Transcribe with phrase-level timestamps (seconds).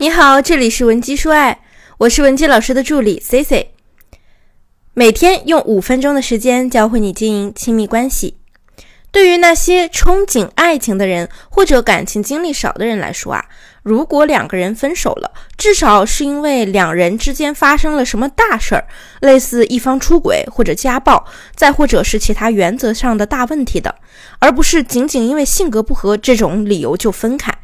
[0.00, 1.60] 你好，这里是文姬说爱，
[1.98, 3.72] 我是文姬老师的助理 C C，
[4.94, 8.38] 每天用五分钟的时间教会你经营亲密关系。
[9.12, 13.44] 对于那些憧憬爱情的人或者感情经历少的人来说啊，
[13.82, 18.88] 如果两个人分手了，至少是因为两人之间发生了什么大事儿，
[19.20, 23.94] 类似一方出轨或者家暴，再或者是其他原则上的大问题的，
[24.38, 27.54] 而不是仅仅因为性格不合这种理由就分开。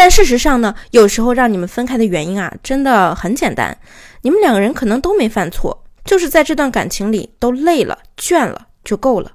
[0.00, 3.76] 但事实上呢，有时候让你们分开的原因啊，真的很简单，
[4.22, 9.30] 你们两个人可能都没犯错，就是在这段感情里都累了、倦了就够了。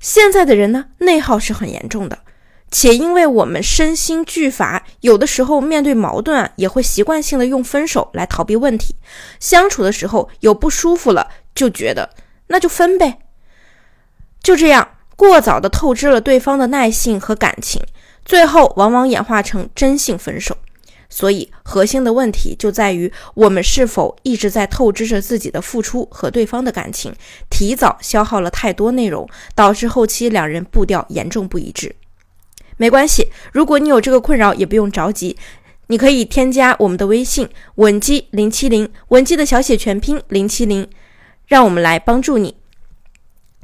[0.00, 2.18] 现在的人呢，内耗是很严重的，
[2.72, 8.96] 且因为我们身心俱乏，有的时候面对矛盾啊，也会习惯性的用分手来逃避问题。
[9.38, 12.10] 相处的时候有不舒服了，就觉得
[12.48, 13.20] 那就分呗，
[14.42, 17.80] 就这样过早的透支了对方的耐性和感情。
[18.28, 20.54] 最后往往演化成真性分手，
[21.08, 27.14] 所以核心的问题就在于我们是否一直在透支着自己的付出和对方的感情，
[27.48, 31.96] 提早消耗了太多内容，导致后期两人步调严重不一致。
[32.76, 35.34] 没关系，如果你有这个困扰，也不用着急，
[35.86, 40.86] 你可以添加我们的微信文姬零七零，文姬的小写全拼零七零，
[41.46, 42.56] 让我们来帮助你。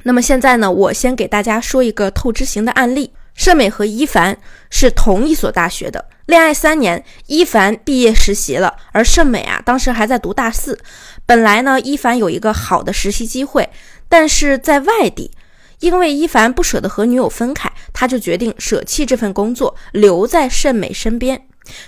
[0.01, 3.11] 那么现在呢，我先给大家说一个透支型的案例。
[3.35, 4.37] 盛美和伊凡
[4.69, 10.79] 是同一所大学的，恋爱三年，伊凡毕业实习了，而盛美啊，当时还在读大四。
[11.25, 13.69] 本来呢，伊凡有一个好的实习机会，
[14.07, 15.31] 但是在外地，
[15.79, 21.45] 因为伊凡不舍得和女友分开，他就决定舍弃这份工作，留在盛美身边。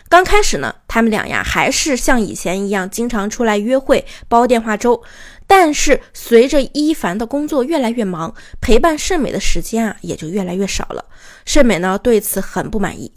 [0.09, 5.01] 刚开始呢，他们俩呀还是像以前一样，经常出来约会，煲电话粥。
[5.47, 11.05] 但是随着伊凡的工作越来越忙，陪伴盛美的时间啊也就越来越少了。
[11.45, 13.11] 盛美呢对此很不满意，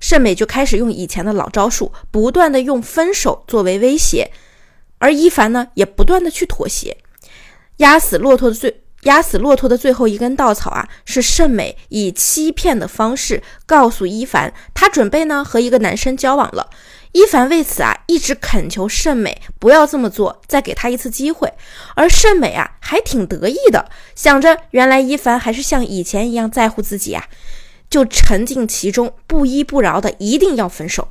[0.00, 4.30] 盛美就开始用以前的老招数，不断的用分手作为威胁，
[4.98, 6.96] 而伊凡呢也不断的去妥协。
[7.78, 16.68] 压死骆驼的最压死骆驼的最后一根稻草啊，是盛美以欺骗的方式告诉伊凡，她准备呢和一个男生交往了。
[17.12, 21.52] 伊凡为此啊，一直恳求盛美不要这么做，再给他一次机会。
[21.94, 27.24] 而盛美啊，还挺得意的，想着原来伊凡还是像以前一样在乎自己啊，
[27.88, 31.08] 就沉浸其中，不依不饶的一定要分手。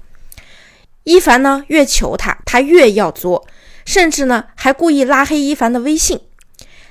[1.06, 3.48] 伊凡呢，越求他，他越要作，
[3.86, 6.20] 甚至呢，还故意拉黑伊凡的微信。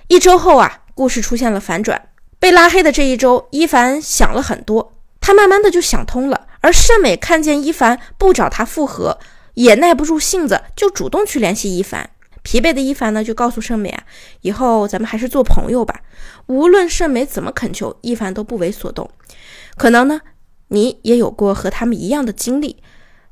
[0.09, 2.09] 一周后啊，故事出现了反转。
[2.39, 6.49] 被拉黑的这一周，伊凡想了很多，他慢慢的就想通了。
[6.61, 9.19] 而盛美看见伊凡不找他复合，
[9.55, 12.11] 也耐不住性子，就主动去联系伊凡。
[12.43, 14.03] 疲惫的伊凡呢，就告诉盛美啊，
[14.41, 16.01] 以后咱们还是做朋友吧。
[16.47, 19.09] 无论盛美怎么恳求，伊凡都不为所动。
[19.77, 20.21] 可能呢，
[20.69, 22.83] 你也有过和他们一样的经历。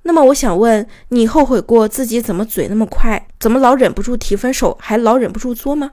[0.02, 5.90] 那么我想问，你后悔过自己怎么嘴那么快，怎么老忍不住提分手，还老忍不住作吗？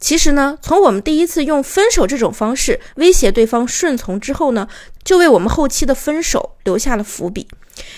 [0.00, 4.68] 其实呢，从我们第一次用分手这种方式威胁对方顺从之后呢，
[5.02, 7.48] 就为我们后期的分手留下了伏笔。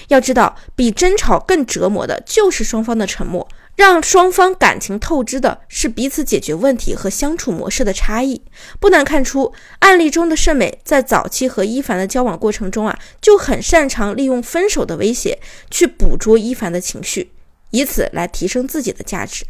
[0.09, 3.47] 要知道，比争吵更折磨的就是双方的沉默，
[3.77, 8.43] 让双方感情透支的是彼此解决问题和相处模式的差异。
[8.79, 15.39] 不难看出，案例中的盛美在早期和伊凡的交往过程中啊，就很擅长利用分手的威胁
[15.71, 17.33] 去捕捉伊凡的情绪。
[17.71, 19.45] 以此来提升自己的价值，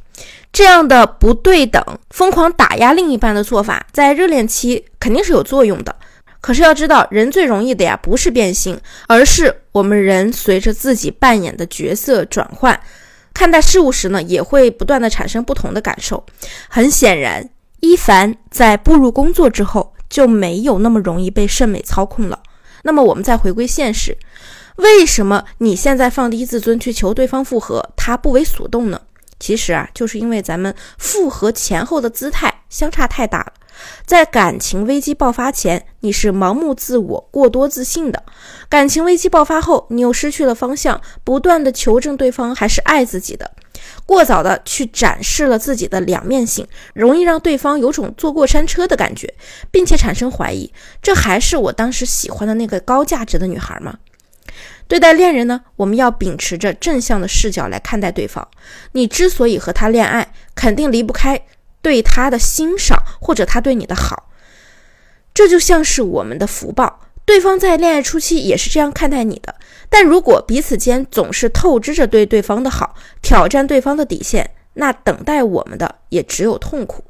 [0.52, 5.94] 这样的不对等、疯狂打压另一半的做法，在热恋期肯定是有作用的。
[6.40, 12.80] 可是要知道，人最容易的呀，不是变心，而是我们人随着自己扮演的角色转换，
[13.34, 16.24] 看待事物时呢，也会不断的产生不同的感受。
[16.68, 17.48] 很显然，
[17.80, 22.38] 伊凡在步入工作之后，就没有那么容易被圣美操控了。
[22.84, 24.16] 那么，我们再回归现实。
[24.80, 29.00] 为什么你现在放低自尊去求对方复合，他不为所动呢？
[29.38, 33.52] 其实啊，就是因为咱们复合前后的姿态相差太大了。
[34.04, 38.22] 在感情危机爆发前，你是盲目自我、过多自信的；
[38.68, 43.50] 感情危机爆发后，你又失去了方向，不断的求证对方还是爱自己的，
[44.04, 49.32] 过早的去展示了自己的两面性，容易让对方有种坐过山车的感觉，
[49.70, 50.70] 并且产生怀疑：
[51.00, 53.96] 这还是我当时喜欢的那个高价值的女孩吗？
[54.90, 58.48] 对待恋人呢，我们要秉持着正向的视角来看待对方。
[58.90, 61.40] 你之所以和他恋爱，肯定离不开
[61.80, 64.28] 对他的欣赏或者他对你的好。
[65.32, 69.54] 这就像是我们的福报，对方在恋爱初期也是这样看待你的。
[69.88, 77.04] 但如果彼此间总是透支着对对方的好，挑战对方的底线，那等待我们的也只有痛苦。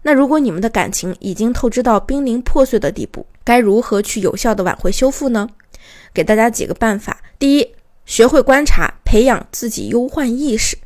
[0.00, 5.46] 那如果你们的感情已经透支到濒临破碎的地步，该如何去有效的挽回修复呢？
[6.14, 7.74] 给大家几个办法：第一，
[8.04, 10.78] 学会观察，培养自己忧患意识。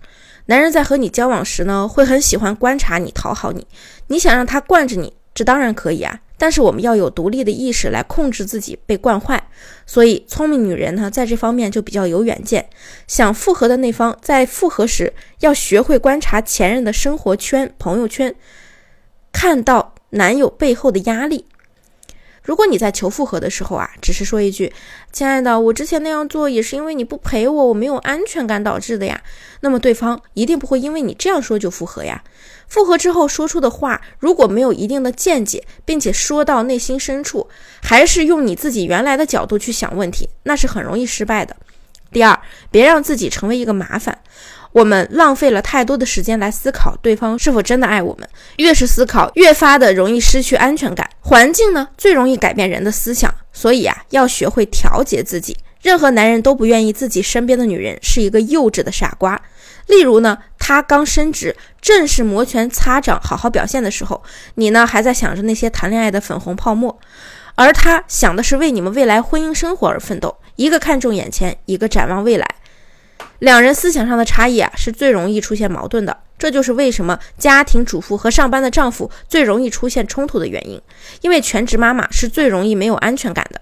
[0.47, 3.67] 男人在和你交往时呢，会很喜欢观察你，讨好你。
[4.09, 6.21] 你想让他惯着你，这当然可以啊。
[6.37, 9.47] 但是我们要有独立的意识来控制自己被惯坏。
[9.87, 12.69] 所以，聪明女人呢，在这方面就比较有远见。
[13.07, 18.35] 想复合的那方，在复合时要学会观察前任的生活圈、朋友圈，
[19.31, 21.45] 看到男友背后的压力。
[22.51, 24.73] 如果你在求复合的时候啊，只是说一句
[25.13, 29.23] “亲爱的，我之前那样做也是因为你不陪我，我没有安全感导致的呀”，
[29.63, 32.25] 那么对方一定不会因为你这样说就复合呀。
[32.67, 37.49] 复合之后说出的话，如果没有一定的见解，并且说到内心深处，
[37.85, 41.55] 还是用你自己原来的角度去想问题，那是很容易失败的。
[42.11, 42.37] 第二，
[42.73, 44.19] 别让自己成为一个麻烦。
[44.73, 48.29] 我们浪费了太多的时间来思考对方是否真的爱我们，
[48.59, 51.09] 越是思考，越发的容易失去安全感。
[51.21, 55.57] 环境呢，最容易改变人的思想，所以啊，要学会调节自己。
[55.83, 59.41] 任何男人都不愿意自己身边的女人是一个幼稚的傻瓜。
[59.87, 64.23] 例如呢，他刚升职，正是摩拳擦掌、好好表现的时候，
[64.55, 66.97] 你呢还在想着那些谈恋爱的粉红泡沫，
[67.57, 70.37] 而他想的是为你们未来婚姻生活而奋斗。
[70.55, 72.47] 一个看重眼前，一个展望未来。
[73.41, 76.17] 两人思想上的差异啊，是最容易出现矛盾的。
[76.39, 80.81] 这就是为什么家庭主妇和上班的丈夫最容易出现冲突的原因。
[81.21, 83.61] 因为全职妈妈是最容易没有安全感的。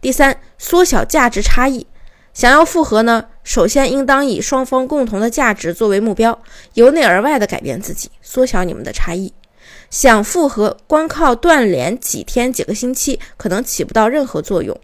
[0.00, 1.86] 第三，缩小价值差异。
[2.32, 6.38] 想要复合呢，首先应当以双方共同的价值作为目标，
[6.74, 9.32] 由内而外的改变自己，缩小你们的差异。
[9.90, 14.78] 想复合，光靠断联几天、几个星期，可能起不到任何作用。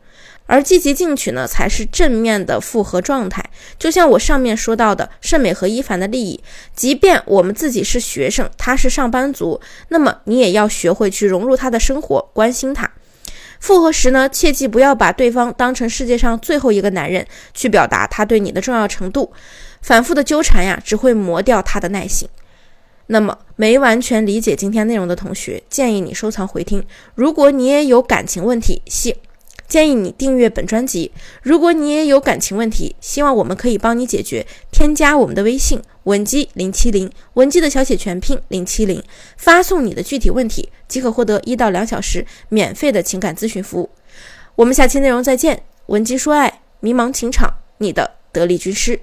[0.47, 3.45] 而积极进取呢，才是正面的复合状态。
[3.79, 6.43] 就像我上面说到的，盛美和伊凡的利益，
[6.75, 12.91] 即便我们自己是学生，他是上班族，那么你也要学会去融入他的生活，关心他。
[13.59, 19.33] 复合时呢，切记不要把对方当成世界上最后一个男人，去表达他对你的重要程度。
[19.81, 22.29] 反复的纠缠呀，只会磨掉他的耐心。
[23.07, 26.85] 那么，没完全理解今天内容的同学，建议你收藏回听。
[27.15, 29.17] 如果你也有感情问题，希。
[29.67, 31.11] 建议你订阅本专辑。
[31.43, 39.03] 如果你也有感情问题，希望我们可以帮你解决，添加我们的微信文姬零七零，文姬的小写全拼零七零，
[39.37, 43.91] 发送你的具体问题，即可获得一到两小时免费的情感咨询服务。
[44.55, 49.01] 我们下期内容再见，文姬说爱，迷茫情场，你的得力军师。